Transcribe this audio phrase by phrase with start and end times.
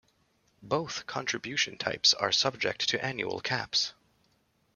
[0.63, 3.93] Both contribution types are subject to annual caps.